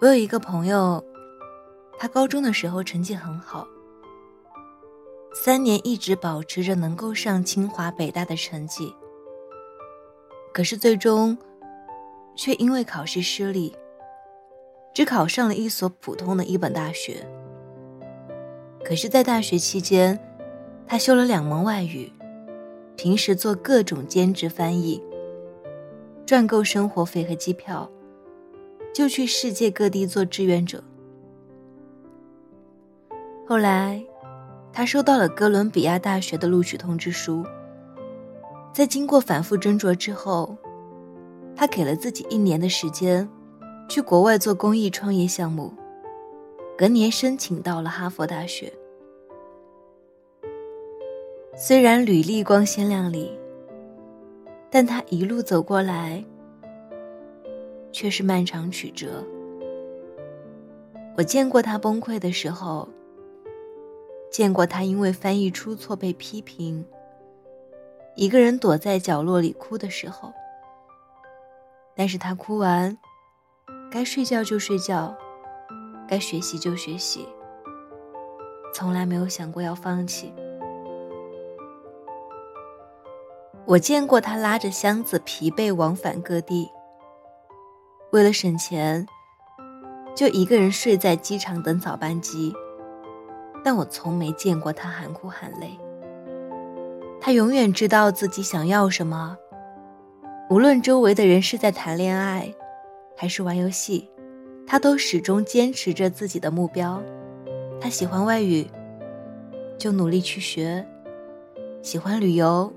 [0.00, 1.04] 我有一个朋友，
[1.98, 3.68] 他高中的时候成绩很好，
[5.34, 8.94] 三年一直保持着能够上清华北大的成绩，
[10.54, 11.36] 可是最终
[12.34, 13.76] 却因为考试失利，
[14.94, 17.26] 只考上了一所普通的一本大学。
[18.82, 20.18] 可是，在大学期间，
[20.86, 22.10] 他修了两门外语，
[22.96, 25.02] 平时做各种兼职翻译，
[26.24, 27.90] 赚够生活费和机票，
[28.92, 30.82] 就去世界各地做志愿者。
[33.46, 34.04] 后来，
[34.72, 37.44] 他收到了哥伦比亚大学的录取通知书。
[38.72, 40.56] 在经过反复斟酌之后，
[41.56, 43.28] 他给了自己一年的时间，
[43.88, 45.72] 去国外做公益创业项目。
[46.78, 48.72] 隔年申请到了哈佛大学。
[51.56, 53.36] 虽然履历光鲜亮丽，
[54.70, 56.24] 但他一路走过来，
[57.92, 59.24] 却是漫长曲折。
[61.16, 62.88] 我见过他崩溃的时候，
[64.30, 66.84] 见过他因为翻译出错被批评，
[68.14, 70.32] 一个人躲在角落里哭的时候。
[71.96, 72.96] 但是他哭完，
[73.90, 75.14] 该睡觉就睡觉。
[76.08, 77.28] 该学习就学习，
[78.74, 80.32] 从来没有想过要放弃。
[83.64, 86.68] 我见过他拉着箱子疲惫往返各地，
[88.12, 89.06] 为了省钱，
[90.16, 92.52] 就一个人睡在机场等早班机。
[93.62, 95.78] 但我从没见过他喊哭喊累。
[97.20, 99.36] 他永远知道自己想要什么，
[100.48, 102.52] 无论周围的人是在谈恋爱，
[103.16, 104.10] 还是玩游戏。
[104.66, 107.02] 他都始终坚持着自己的目标，
[107.80, 108.66] 他喜欢外语，
[109.78, 110.84] 就努力去学；
[111.82, 112.72] 喜欢旅游，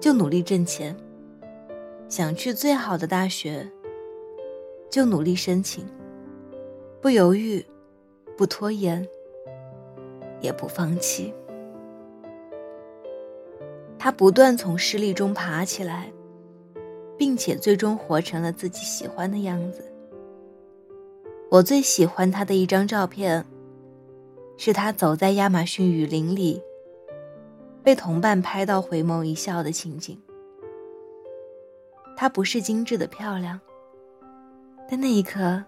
[0.00, 0.94] 就努力挣钱；
[2.08, 3.66] 想去最好的大学，
[4.90, 5.86] 就努力申请，
[7.00, 7.64] 不犹豫，
[8.36, 9.06] 不拖延，
[10.40, 11.32] 也不放弃。
[13.98, 16.12] 他不断从失利中爬起来，
[17.16, 19.84] 并且最终活成了自己喜欢的样子。
[21.50, 23.44] 我最喜欢他的一张照片，
[24.56, 26.62] 是他走在亚马逊雨林里，
[27.82, 30.18] 被同伴拍到回眸一笑的情景。
[32.16, 33.60] 她不是精致的漂亮，
[34.88, 35.62] 但那一刻，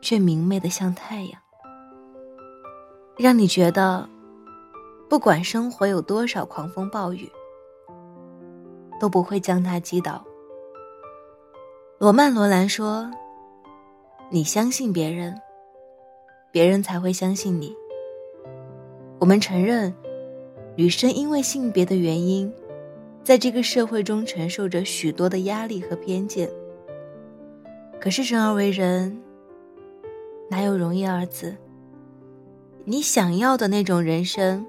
[0.00, 1.40] 却明媚的像太阳，
[3.16, 4.08] 让你觉得，
[5.08, 7.30] 不管生活有多少狂风暴雨，
[9.00, 10.24] 都不会将他击倒。
[11.98, 13.10] 罗曼·罗兰说。
[14.28, 15.40] 你相信别人，
[16.50, 17.72] 别人才会相信你。
[19.20, 19.94] 我们承认，
[20.74, 22.52] 女生因为性别的原因，
[23.22, 26.50] 在这个社会中承受着许多的压力和偏见。
[28.00, 29.20] 可是生而为人，
[30.48, 31.56] 哪有容易二字？
[32.84, 34.64] 你想要的那种人生，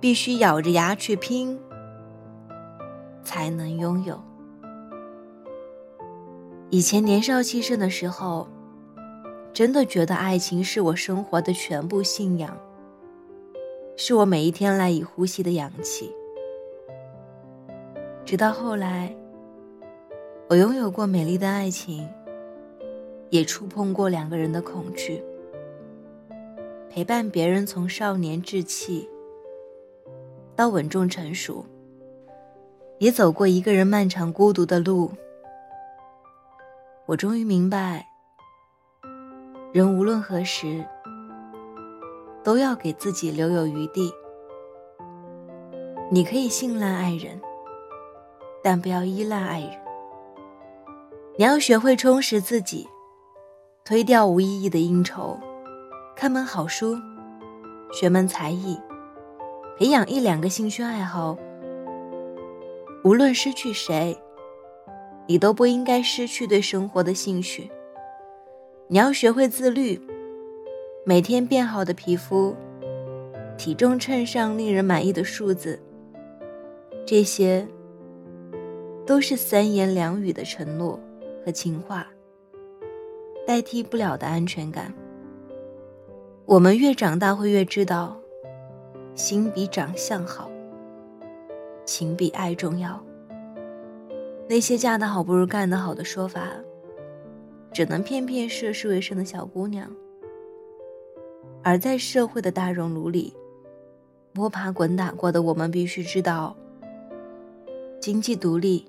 [0.00, 1.56] 必须咬着牙去拼，
[3.22, 4.20] 才能拥有。
[6.70, 8.48] 以前年少气盛的时候，
[9.52, 12.58] 真的觉得爱情是我生活的全部信仰，
[13.96, 16.12] 是我每一天赖以呼吸的氧气。
[18.24, 19.14] 直到后来，
[20.50, 22.08] 我拥有过美丽的爱情，
[23.28, 25.22] 也触碰过两个人的恐惧，
[26.88, 29.06] 陪伴别人从少年稚气
[30.56, 31.66] 到稳重成熟，
[32.96, 35.10] 也走过一个人漫长孤独的路。
[37.04, 38.06] 我终于明白，
[39.70, 40.82] 人无论何时
[42.42, 44.10] 都要给自己留有余地。
[46.10, 47.38] 你可以信赖爱人，
[48.62, 49.87] 但不要依赖爱人。
[51.40, 52.88] 你要学会充实自己，
[53.84, 55.38] 推掉无意义的应酬，
[56.16, 56.96] 看门好书，
[57.92, 58.76] 学门才艺，
[59.78, 61.38] 培养一两个兴趣爱好。
[63.04, 64.18] 无论失去谁。
[65.28, 67.70] 你都不应该失去对生活的兴趣。
[68.88, 70.00] 你要学会自律，
[71.04, 72.56] 每天变好的皮肤，
[73.58, 75.78] 体重秤上令人满意的数字。
[77.06, 77.68] 这些，
[79.06, 80.98] 都是三言两语的承诺
[81.48, 82.06] 和情话，
[83.46, 84.92] 代替不了的安全感。
[86.44, 88.20] 我们越长大，会越知道，
[89.14, 90.50] 心比长相好，
[91.86, 93.02] 情比爱重要。
[94.46, 96.50] 那些嫁得好不如干得好的说法，
[97.72, 99.90] 只能骗骗涉世未深的小姑娘。
[101.62, 103.32] 而在社会的大熔炉里，
[104.34, 106.54] 摸爬滚打过的我们必须知道，
[108.02, 108.84] 经济独立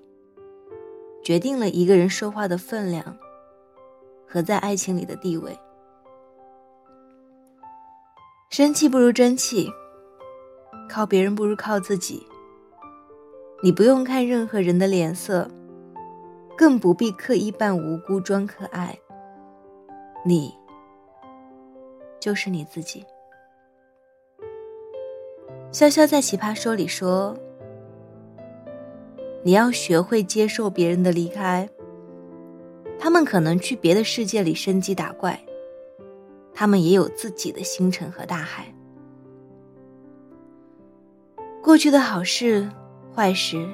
[1.23, 3.17] 决定了一个人说话的分量
[4.27, 5.57] 和在爱情里的地位。
[8.49, 9.69] 生气不如争气，
[10.89, 12.25] 靠别人不如靠自己。
[13.61, 15.49] 你不用看任何人的脸色，
[16.57, 18.97] 更不必刻意扮无辜装可爱。
[20.25, 20.53] 你
[22.19, 23.05] 就是你自己。
[25.71, 27.37] 潇潇在《奇葩说》里说
[29.49, 31.67] ：“你要学会接受别人的离开，
[32.99, 35.43] 他们可能去别的世界里升级打怪，
[36.53, 38.71] 他们也有自己的星辰和大海。
[41.63, 42.69] 过去的好事、
[43.11, 43.67] 坏事，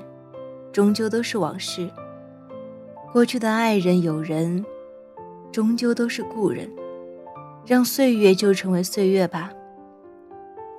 [0.72, 1.90] 终究都是往事；
[3.12, 4.66] 过去的爱人、友人，
[5.52, 6.72] 终究都是故人。
[7.66, 9.52] 让岁月就成为岁月吧。”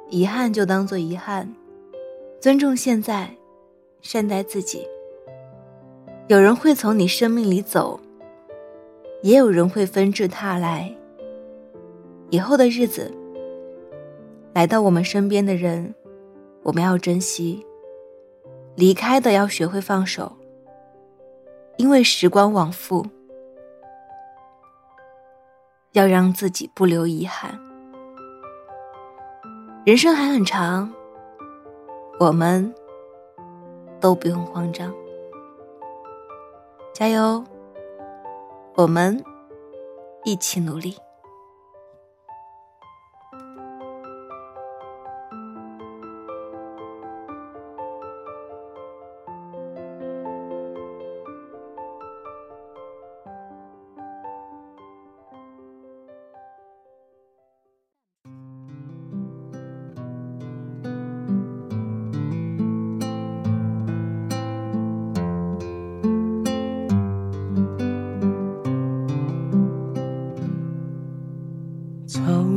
[0.08, 1.54] 遗憾就当做遗憾，
[2.40, 3.36] 尊重现在，
[4.06, 4.86] 善待自己。
[6.28, 7.98] 有人会从你生命里走，
[9.22, 10.94] 也有人会纷至沓来。
[12.30, 13.12] 以后的日子，
[14.54, 15.92] 来到我们身边的人，
[16.62, 17.64] 我们要珍惜；
[18.76, 20.36] 离开的要学会放手，
[21.76, 23.04] 因为时光往复，
[25.92, 27.58] 要让自己不留遗憾。
[29.84, 30.92] 人生还很长，
[32.18, 32.74] 我们
[34.06, 34.94] 都不用慌张，
[36.94, 37.42] 加油！
[38.76, 39.24] 我们
[40.22, 40.96] 一起努力。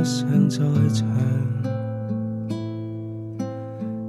[0.00, 0.64] 你若尚在
[0.94, 1.06] 场，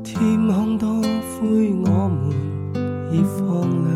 [0.01, 2.31] 天空多灰，我们
[3.11, 3.91] 已放亮，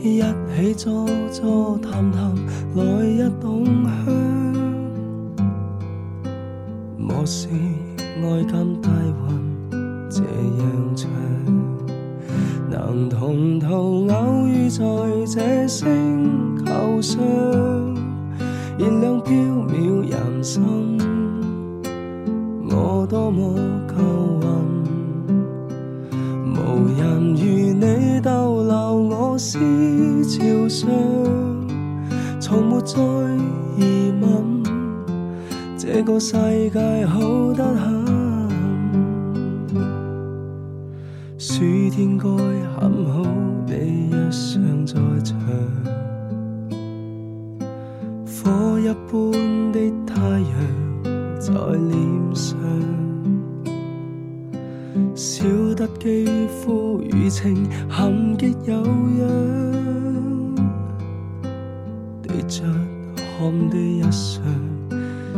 [0.00, 0.22] 一
[0.54, 2.32] 起坐坐谈谈，
[2.76, 3.90] 来一桶香。
[6.96, 9.12] 莫视爱今大运
[10.08, 11.10] 这样长，
[12.70, 14.84] 能同途偶遇在
[15.26, 17.91] 这星球上。
[18.82, 20.98] 燃亮飘渺人生，
[22.68, 23.54] 我多么
[23.86, 23.94] 够
[24.42, 24.50] 运，
[26.52, 27.44] 无人如
[27.78, 29.60] 你逗留我思
[30.24, 30.90] 潮上，
[32.40, 32.98] 从没再
[33.78, 34.64] 疑问，
[35.78, 36.32] 这个世
[36.70, 37.20] 界好
[37.52, 38.04] 得很，
[41.38, 41.62] 暑
[41.92, 42.28] 天该
[42.80, 43.22] 很好，
[43.64, 45.38] 你若尚在场。
[48.82, 50.52] 一般的太阳
[51.38, 52.58] 在脸上，
[55.14, 55.44] 笑
[55.76, 59.22] 得肌肤如情，含极有样。
[62.22, 62.64] 滴着
[63.38, 64.44] 汗的一双，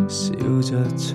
[0.08, 0.32] 笑
[0.62, 1.14] 着唱。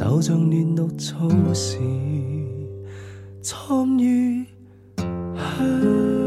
[0.00, 1.78] 就像嫩绿草時
[3.42, 4.46] 參與
[5.36, 6.19] 香。